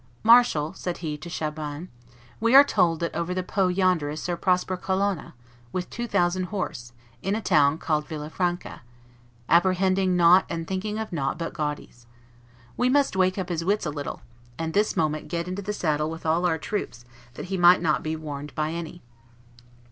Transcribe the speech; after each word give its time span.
"Marshal," 0.23 0.73
said 0.73 0.97
he 1.05 1.15
to 1.15 1.29
Chabannes, 1.29 1.87
"we 2.39 2.55
are 2.55 2.63
told 2.63 2.99
that 3.01 3.13
over 3.13 3.35
the 3.35 3.43
Po 3.43 3.67
yonder 3.67 4.09
is 4.09 4.19
Sir 4.19 4.35
Prosper 4.35 4.75
Colonna, 4.75 5.35
with 5.71 5.91
two 5.91 6.07
thousand 6.07 6.45
horse, 6.45 6.91
in 7.21 7.35
a 7.35 7.39
town 7.39 7.77
called 7.77 8.07
Villafranca, 8.07 8.79
apprehending 9.47 10.15
nought 10.17 10.47
and 10.49 10.67
thinking 10.67 10.97
of 10.97 11.13
nought 11.13 11.37
but 11.37 11.53
gaudies. 11.53 12.07
We 12.75 12.89
must 12.89 13.15
wake 13.15 13.37
up 13.37 13.49
his 13.49 13.63
wits 13.63 13.85
a 13.85 13.91
little, 13.91 14.23
and 14.57 14.73
this 14.73 14.97
moment 14.97 15.27
get 15.27 15.47
into 15.47 15.61
the 15.61 15.71
saddle 15.71 16.09
with 16.09 16.25
all 16.25 16.47
our 16.47 16.57
troops, 16.57 17.05
that 17.35 17.45
he 17.53 17.57
be 17.57 17.77
not 17.77 18.03
warned 18.03 18.55
by 18.55 18.71
any." 18.71 19.03